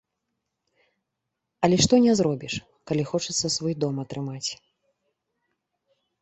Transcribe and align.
Але 1.67 1.75
што 1.85 1.93
не 2.05 2.13
зробіш, 2.21 2.53
калі 2.93 3.03
хочацца 3.11 3.47
свой 3.57 3.77
дом 3.85 3.95
атрымаць. 4.05 4.49